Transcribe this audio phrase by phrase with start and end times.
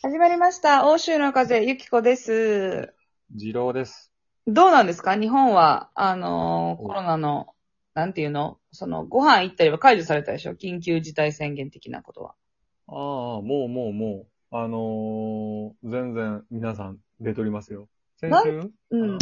[0.00, 0.88] 始まりました。
[0.88, 2.94] 欧州の風、ゆきこです。
[3.34, 4.12] 二郎です。
[4.46, 5.16] どうなんですか？
[5.16, 7.48] 日本は、あのーおコロナの、
[7.94, 8.58] なんていうの？
[8.70, 10.52] その、ご飯行ったりは解除されたでしょ？
[10.52, 12.34] 緊急事態宣言的なことは。
[12.86, 12.94] ああ、
[13.42, 17.88] もうもうもう、あのー全然皆さん出ておりますよ。
[18.20, 19.18] 先な週、うん。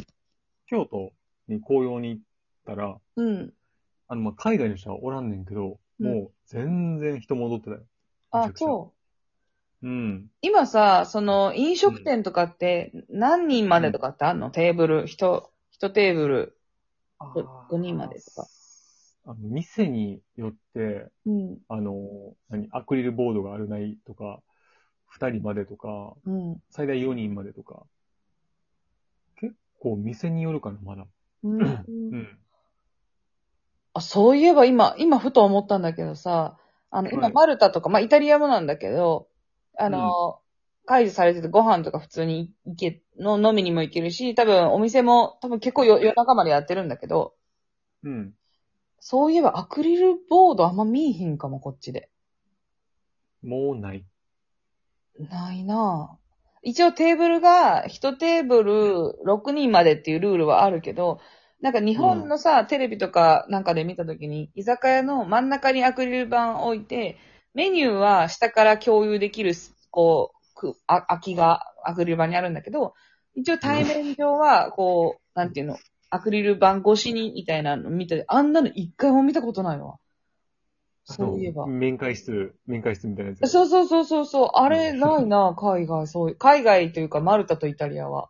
[0.66, 1.10] 京都
[1.48, 2.22] に紅葉に行っ
[2.66, 3.54] たら、うん。
[4.08, 7.78] あの、まあ、海外の人はおらんねんけど、うんもう全然人戻ってたよ。
[8.30, 8.95] あそう。
[9.86, 10.30] うん。
[10.42, 16.58] 今さ、その、飲食店とかって、何人までとかってあんの、テーブル、人、一テーブル。
[17.20, 18.48] 5人までとか。
[19.26, 21.58] あの、店によって、うん。
[21.68, 24.40] あのー何、アクリルボードがあるないとか、
[25.06, 26.56] 二人までとか、うん。
[26.70, 27.84] 最大4人までとか。
[29.36, 31.06] 結構店によるかな、まだ。
[31.44, 31.60] うん。
[31.60, 31.62] う
[32.16, 32.38] ん。
[33.94, 36.58] あ、そういえば今、今ふと思ったんだけどさ、
[36.90, 39.28] あの、今はいマルタとか、まあ、イタリアもなんだけど、
[39.78, 40.40] あの、
[40.84, 47.34] 解除されててご飯とか普通に行け、の飲みにも行けるし、多分お店も多分結構よ夜中までやってるんだけど、
[48.04, 48.34] うん。
[49.00, 52.10] そういえばアクリルボードあんま見えひんかも、こっちで。
[53.42, 54.04] もうない。
[55.30, 56.26] ないなぁ。
[56.62, 58.72] 一応テーブルが1テーブル
[59.24, 61.20] 6人までっていうルールはあるけど、
[61.60, 67.18] なんか日本のさ、テレビとかなんかで見たときに、居酒屋の真ん中にアクリル板置いて、
[67.56, 69.54] メニューは下から共有できる、
[69.90, 72.92] こう、くあ空きがアクリル板にあるんだけど、
[73.34, 75.78] 一応対面上は、こう、なんていうの、
[76.10, 79.96] アクリル板越しにみたいなの見て、あんなの一回も見たことないわ。
[81.04, 81.66] そういえば。
[81.66, 83.48] 面会室、面会室みたいなやつ。
[83.48, 84.50] そうそうそうそうそう。
[84.52, 86.36] あれうんないな、海外、そういう。
[86.36, 88.28] 海外というか、マルタとイタリアは。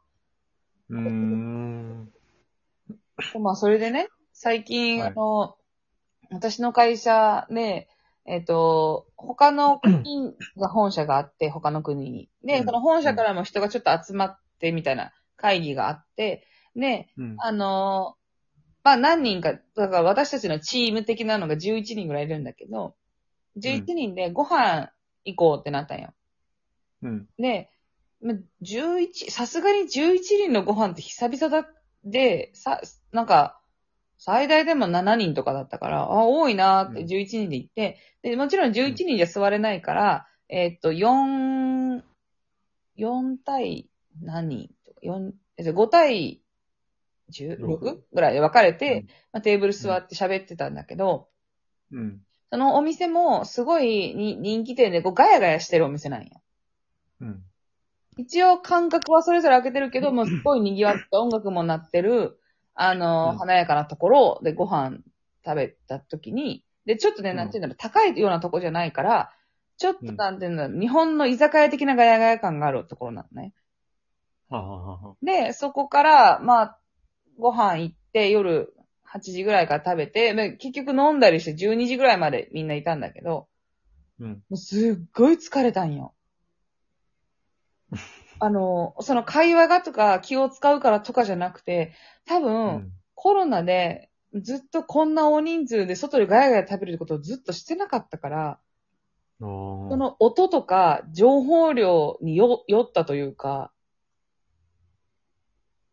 [0.88, 2.12] うーん。
[3.40, 5.56] まあ、それでね、最近、はいあの、
[6.30, 7.88] 私の会社で、
[8.28, 12.28] えっ、と、他の国が本社があって、 他の国に。
[12.44, 17.36] で、うんその本社からも人がちょっと集まってみたいな会議があって、で、うん。
[17.38, 18.16] あの、
[18.82, 22.94] まあ何人か、だから私たちのチーム的なのが11人ぐらいいるんだけど、
[23.58, 24.90] 11人でご飯
[25.24, 26.12] 行こうってなったんよ。
[27.02, 27.28] うん。
[27.38, 27.70] で、
[28.20, 31.68] ま11、さすがに11人のご飯って久々だ
[32.04, 32.80] で、さ、
[33.12, 33.55] なんか、
[34.18, 42.02] 最大でも7人とかだったから、あ、多いなーってうん11人で行って、で、もちろん11人じゃ座れないから、えーっと、4、
[42.98, 43.88] 4対
[44.22, 46.40] 何人とか、4、えっと5対
[47.30, 47.66] 16?
[47.66, 51.28] 六ぐらいで分かれて、まあ、テーブル座って喋ってたんだけど、
[51.92, 52.20] うん。
[52.50, 56.28] そのお店もすごいに人気店でこうガヤガヤしてるお店なんや。
[57.20, 57.42] うん。
[58.18, 62.38] 一応間隔はそれぞれ開けてるけど、もうすっごい賑わって音楽も鳴ってる、
[62.76, 64.98] あの、うん華やかなところでご飯
[65.44, 69.32] 食べた時に、で、ちょっとね、うんなんていうんだろう、高いようなとこじゃないから、
[69.78, 73.52] ちょっとうんなんていうんだろう、日本の居酒屋的なガヤガヤ感があるところなのね。
[74.48, 75.16] はははは。
[75.22, 76.78] で、そこから、まあ、
[77.38, 78.74] ご飯行って、夜
[79.10, 83.48] 8時ぐらいから食べて、で結局飲んだりして12時ぐらいまでみんないたんだけど、
[84.20, 84.28] うん。
[84.28, 86.14] もうすっごい疲れたんよ。
[88.38, 91.92] あの、その会話がとか気を使うからとかじゃなくて、
[92.26, 92.92] 多う分、ん。
[93.14, 98.58] コロナでずっとこんな大人数で外でガヤガヤ食べることをずっとしてなかったから、
[99.40, 103.72] その音とか情報量によ酔ったというか。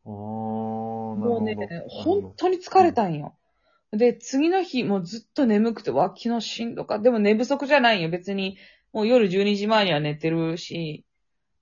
[0.05, 1.55] もうね
[1.89, 3.35] 本ど当に疲れたんよ。
[3.91, 6.99] で、次の日もうずっと眠くて、わ、昨日しんどか。
[6.99, 8.09] でも寝不足じゃないよ。
[8.09, 8.57] 別に、
[8.91, 11.05] もう夜12時前には寝てるし。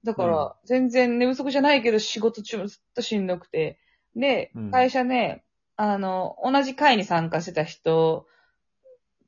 [0.03, 3.79] だかうんら、全然寝不足じゃないけど、仕事中もずっとしんどくて。
[4.15, 5.45] でうん、会社ね、
[5.77, 8.27] あの、同じ会に参加してた人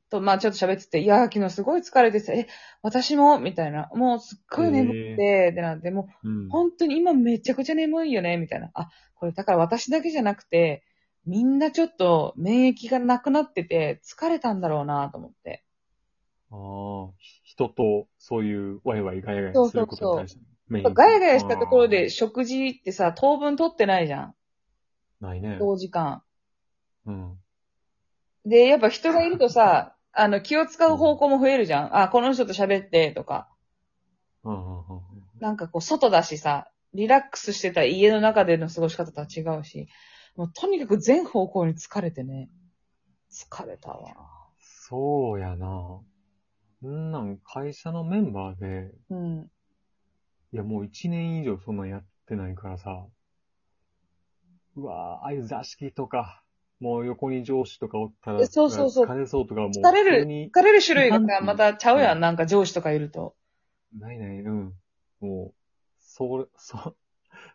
[0.10, 2.48] と、まあちょっと喋ってて、いや、昨日すごい疲れてて、え、
[2.82, 3.40] 私も？
[3.40, 3.90] みたいな。
[3.94, 6.50] もうすっごい眠くて、ってなって、もううん。
[6.50, 8.72] 本当に今めちゃくちゃ眠いよね、みたいな。
[8.74, 10.84] あ、これだから私だけじゃなくて、
[11.26, 15.64] みんなちょっと免疫がなくなってて疲れたんだろうなと思って。
[16.52, 16.56] あ
[17.10, 17.14] あ、
[17.44, 20.94] 人とそういうワイワイガヤガヤすることに対してメイン。
[20.94, 24.36] ガヤガヤしたところあで食事ってさ、当分取ってないじゃん。
[25.22, 25.26] ー。
[25.26, 25.58] ないね。
[25.60, 26.24] 長時間。
[27.06, 27.38] うん。
[28.46, 31.98] で、やっぱ人がいるとさ、 あの、気を使う方向も増えるじゃん。
[31.98, 33.50] あ、この人と喋ってとか。
[34.44, 35.02] うんうんうん
[35.40, 39.90] なんかこう、外だしさ、リラックスしてた家の中での過ごし方とは違うし、
[40.38, 42.50] もうとにかく全方向に疲れてね。
[43.30, 44.16] 疲れたわ。
[44.60, 46.00] そうやな。
[46.86, 49.52] んなん、会社のメンバーで、うん。
[50.54, 53.08] いやもう一年以上そんなんやってないからさ、
[54.76, 56.44] うわぁ、ああいう座敷とか、
[56.80, 62.18] もう横に上司とかおったら、えそうそうそう疲れそうとかもう、疲れる疲れる種類がまたちゃうやん。
[62.18, 63.36] うんなんか上司とかいると。
[63.98, 64.74] ないない、うん。
[65.22, 65.54] も
[66.00, 66.96] そう、そう、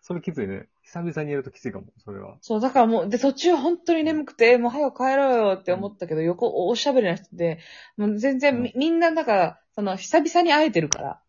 [0.02, 0.66] それきついね。
[0.82, 2.36] 久々にやるときついかも、それは。
[2.40, 7.58] そう、だからもう、で、途中本当に眠くて、もう早く帰ろうよって思ったけど、横、おしゃべりな人で、
[7.96, 11.20] もう全然み、みんな、なんか、その、久々に会えてるから、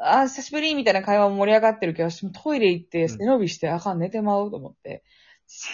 [0.00, 5.02] あー、久しぶりみたいな会話も盛り上がってるけど、私もトイレ行って、背伸びして、あかん、寝てまうと思って。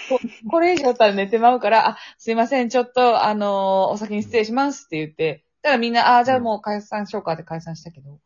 [0.08, 8.20] ここれ以上だったら寝てまうから、あ、すいません、ちょっと、あのーお先に失礼しますって言って、だからみんな、あー、じゃあもう解散しようかって解散したけど、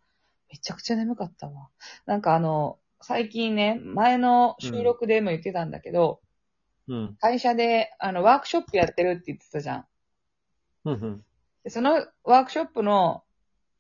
[0.51, 1.69] めちゃくちゃ眠かったわ。
[2.07, 6.21] なんかあの、最近ね、前の収録でも言ってたんだけど、
[6.89, 7.19] うん。
[7.21, 9.87] 会社で、あの、ワークショップやってるって言ってたじゃん。
[10.85, 11.25] うんうん。
[11.65, 13.25] でそのワークショップの、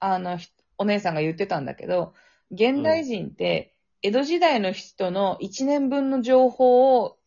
[0.00, 2.14] あの、ひお姉さんが言ってたんだけど、
[2.50, 7.19] 現代人って、江戸時代の人の1年分の情報を、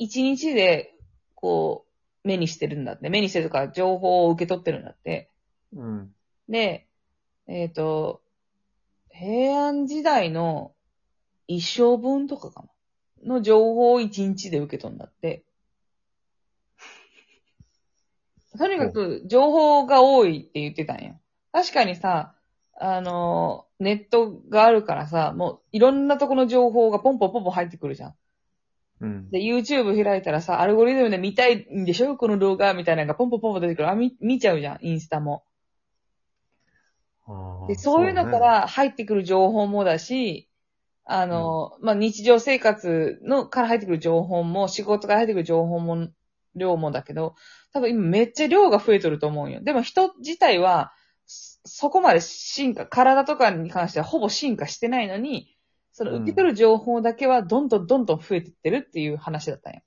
[0.00, 0.94] 1日で、
[1.34, 1.86] こ
[2.24, 3.08] う、目にしてるんだって。
[3.08, 5.30] 目にしてるとか、情報を受け取ってるんだって。
[5.72, 6.12] うん。
[6.48, 6.86] で、
[7.46, 8.20] えっ、と、
[9.10, 10.74] 平安時代の
[11.46, 12.64] 一生分とかか
[13.24, 15.44] なの情報を1日で受け取るんだって。
[18.58, 21.20] とにかく情報が多いって言ってたんよ。
[21.52, 22.35] 確かにさ、
[22.78, 28.14] あの、ネットがあるからさ、もういろんなとこの情報がポンポンポンポン入ってくるじゃん。
[29.00, 29.30] うん。
[29.30, 32.16] で、YouTube 開いたらさ、アルゴリズムで見たいんでしょ？
[32.16, 33.90] この動画みたいなのがポンポンポンポン出てくる。
[33.90, 35.44] あ、見、見ちゃうじゃん、インスタも。
[37.68, 40.48] で、そういうのか、ねら入ってくる情報もだし、
[41.04, 46.08] あの、まあ、日常生活のから入ってくる情報も、仕事から入ってくる情報も、
[46.54, 47.34] 量もだけど、
[47.72, 49.60] 多分今めっちゃ量が増えとると思うよ。
[49.60, 50.92] でも人自体は、
[51.66, 55.56] そそこまで進化、体とかに関してはほぼ進化してないのに、
[55.92, 59.80] そのうん受け取る情報だけはどんどんどんどん増えてってるっていう話だったんよ。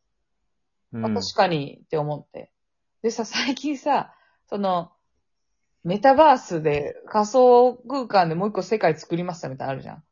[0.93, 2.51] うんあ確かにって思って。
[3.01, 4.13] でさ、最近さ、
[4.47, 4.91] その、
[5.83, 10.03] メタバースで仮想空間でもう一個世界作りましたみたいなのあるじゃん。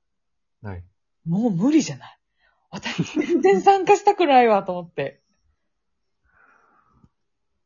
[0.61, 0.83] はい。
[1.25, 2.19] もう無理じゃない
[2.69, 5.21] 私全然参加したくないわと思って。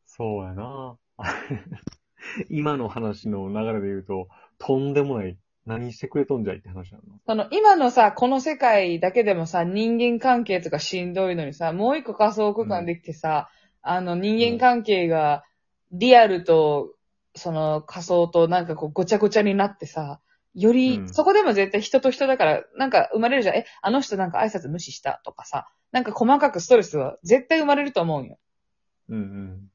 [0.06, 0.98] そうやな。
[2.50, 7.04] 今の話の流れで言うと、とんでもない、何してくれとんじゃいって話なの？
[7.26, 13.50] その今のさ、この世界だけでもさ、人間関係とかしんどいのにさ、もう一個仮想空間できてさ、
[13.82, 15.44] あの人間関係が
[15.92, 16.94] リアルと、
[17.36, 20.20] その仮想となんかこうごちゃごちゃになってさ、
[20.54, 23.56] より、うんそこでも絶対人と人だから、なんか生まれるじゃん。
[23.56, 28.38] え、あの人なんか挨拶無視したとかさ、なんか細かくストレスは絶対生まれると思うよ。
[29.10, 29.71] うんうん。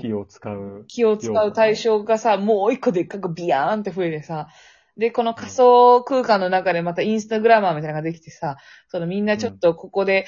[0.00, 0.84] 気を使う。
[0.88, 4.48] 気を使う対象がさ、もう一個でっかくビヤーンって増えてさ、
[4.96, 10.26] で、この仮想空間の中でまたインスタグラマーみたいなのができてさ、そのみんなちょっとここで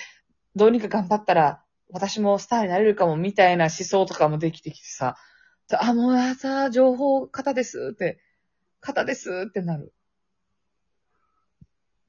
[0.56, 5.16] どうにか頑張ったら、私もスターになれるかもみたいな思想とかもできてきてさ、
[5.78, 8.19] あ、もうさ、情報型ですって、
[8.81, 9.93] 型ですってなる。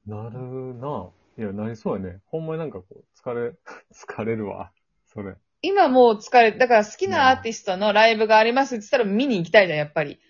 [0.06, 1.10] なるな。
[1.38, 2.20] いや、なりそうやね。
[2.26, 3.54] ほんまになんかこう、疲れ、
[3.92, 4.72] 疲れるわ。
[5.06, 5.36] それ。
[5.64, 10.20] 今もう疲れ、だから好きなアーティストのライブがありますって言ったら見に行きたいじゃん、やっぱり。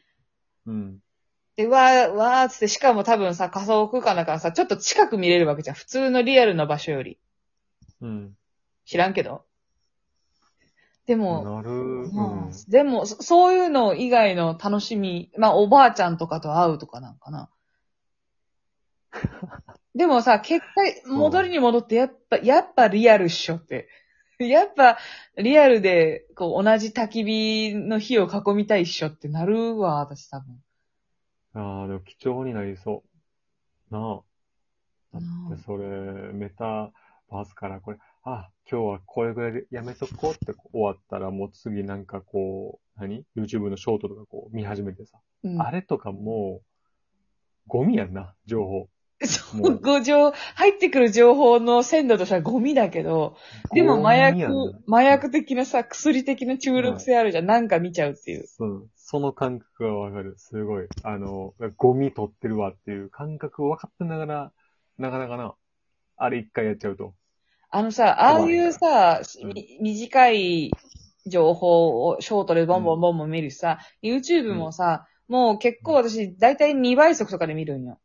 [0.66, 0.98] うん。
[1.56, 5.76] で、わー、わーっつって、しかも多分さ、仮想空間だからさ、ちょっと近く見れるわけじゃん。
[5.76, 7.18] 普通のリアルの場所より。
[8.00, 8.36] うん。
[8.84, 9.44] 知らんけど。
[11.06, 11.70] でも、なる。
[12.12, 12.52] まあうん。
[12.68, 17.50] でも、そそういうの以外の楽しみ、まあ、おばあちゃんとかと会うとかなんかな。
[19.96, 20.64] でもさ、結
[21.04, 23.88] 果、戻りに戻って、やっぱ、やっぱリアルっしょって。
[24.38, 24.98] やっぱ、
[25.36, 30.62] リアルで、こう、同じ焚き火の火を囲みたいっしょってなるわ、私多分。
[31.54, 33.04] ああ、でも貴重になりそ
[33.90, 33.94] う。
[33.94, 34.22] なあ。
[35.12, 35.20] だ
[35.54, 35.86] ってそれ、
[36.32, 36.92] メタ
[37.30, 45.18] バースからこれ、あ、今日はこれぐらいでやめとこうって終わったら、もう次なんかこう、何 ?YouTube のショートとかこう見始めてさ。
[45.44, 48.88] うん、あれとかもう、ゴミやんな、情報。
[49.28, 53.36] そう、ご情、入ってくる情報の鮮度としてはゴミだけど、
[53.72, 54.46] でも麻薬
[54.88, 57.46] 麻薬的なさ、薬的な中毒性あるじゃん。
[57.46, 58.46] なんか見ちゃうっていう。
[58.46, 58.90] そう。
[58.96, 60.34] その感覚がわかる。
[60.38, 60.86] すごい。
[61.02, 64.52] あの、ゴミ取ってるわっていう感覚を分かってながら、
[64.98, 65.54] なかなかな、
[66.16, 67.14] あれ一回やっちゃうと。
[67.70, 70.70] あのさ、ああいうさ、うんみ短い
[71.26, 77.98] 情報をショートでボンボンボンボン見るしさ、YouTube もさ、もう結構私、だいたい2倍速とかで見るんよ。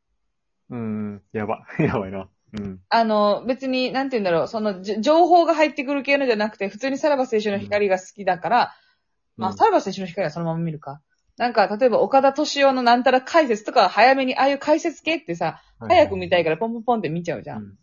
[0.70, 1.66] うん、やば。
[1.80, 2.30] やばいな。
[2.58, 2.80] うん。
[2.90, 8.76] あの、別に、なんて言うんだろう、その、情報が入ってくる系のじゃなくて、普通にさらば青春の光が好きだから、
[9.38, 11.02] まあ、さらば青春の光はそのまま見るか。
[11.38, 17.60] なんか、例えば、岡田敏夫のなんたら解説とかは早めに、ああいう解説系ってさ、早く見たいからポンポンポンって見ちゃうじゃん。
[17.60, 17.78] うん。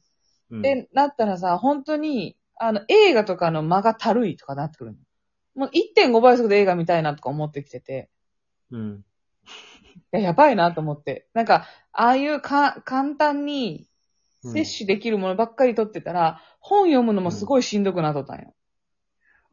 [0.51, 4.99] うん、で、なったらさ、本当に、あの、映画とかの間がたるいとかなってくるの。
[5.55, 8.11] もう1.5倍速で映画見たいなとか思ってきてて、
[8.71, 9.05] うん。
[10.13, 11.29] いや、やばいなと思って。
[11.35, 13.89] なんか、ああいうか、簡単に
[14.45, 18.55] うん摂取できるものばっかり取ってたら、本読むのもすごいしんどくなっとったんよ。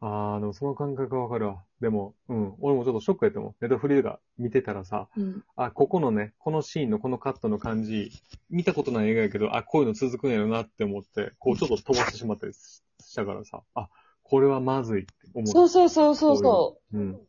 [0.00, 1.62] ああ、でもその感覚わかるわ。
[1.80, 2.54] でも、うん。
[2.60, 3.54] 俺もちょっとショックやったもん。
[3.60, 5.44] ネットフリが見てたらさ、うん。
[5.56, 8.12] あ、ここのね、このシーンのこのカットの感じ、
[8.50, 13.88] 見たことない映画やけど、あ、こういうの続くんやろなって思って、こうちょっと飛ばしてしまったりししたからさ、あ、
[14.22, 16.96] これはまずいって思そうそうそうそうそう。
[16.96, 17.00] う。
[17.00, 17.20] うん。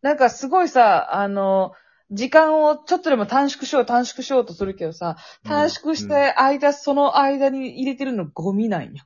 [0.00, 1.72] なんかすごいさ、あの、
[2.12, 9.04] 時間をちょっとでも短縮しよう、短縮しようとするけどさ、短縮して間、その間に入れてるのゴミなんよ。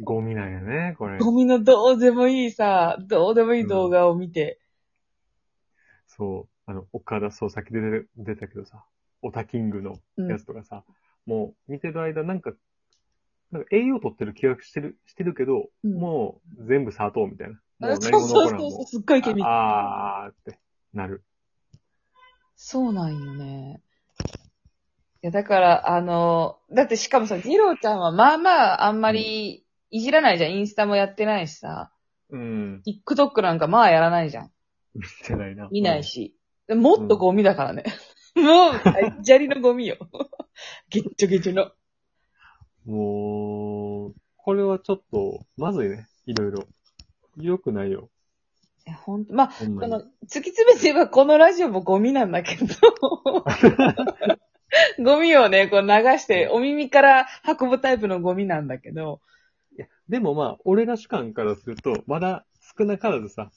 [0.00, 1.18] ゴミなんやね、これ。
[1.18, 4.58] ゴミのどうでもいいさ、どうでもいい動画を見て。
[6.06, 6.70] そう。
[6.70, 8.84] あの、岡田そう、さっき出たけどさ、
[9.22, 10.84] オタキングのうんやつとかさ、
[11.26, 12.52] もう見てる間なんか、
[13.50, 17.60] なんか栄養取ってる気がしてる、してるけど、うんもう全部砂糖みたいな。
[17.78, 20.58] もうそう何もそう残らんもそうそう、すっごいケミあーって
[20.92, 21.22] なる。
[22.60, 23.80] そうなんよね。
[25.22, 30.56] いや、だから、あの、だってしかもさ、ジローちゃんはまあまああんまりいじらないじゃん。
[30.56, 31.92] インスタもやってないしさ。
[32.30, 32.82] うん。
[32.84, 34.50] TikTok なんかまあやらないじゃん。
[34.94, 35.68] 見てないな。
[35.70, 36.34] 見ないし。
[36.68, 37.84] もっとゴミだからね。
[38.34, 39.96] もう、砂利のゴミよ。
[40.90, 41.70] ゲッチョゲチョの。
[42.88, 42.92] うん。
[42.92, 46.08] もう、これはちょっと、まずいね。
[46.26, 46.66] いろいろ。
[47.36, 48.10] 良くないよ。
[48.88, 52.64] いや、ほんと、まあ、ほんまにこの、突き詰めて言えばこのラジオもゴミなんだけど。
[55.02, 57.26] ゴミをね、こう流して、お耳から
[57.60, 59.20] 運ぶタイプのゴミなんだけど。
[59.76, 62.46] いや、でもまあ、俺ら主観からすると、まだ
[62.78, 63.50] 少なからずさ、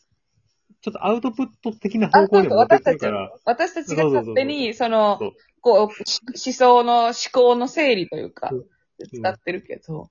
[0.81, 8.65] ちょっとアウトプット的な方向にも持ってくるから、私たちが勝手に、そのそう、こう、し思想の、思考の整理というかうん、
[9.07, 10.09] 使ってるけど。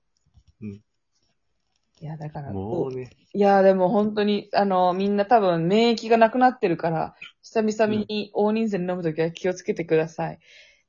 [2.01, 10.39] うんいや、だから、もうね、いや、でも本当に、あの、みんな多分免疫がなくなってるから、久々に大人数で飲むときは気をつけてください。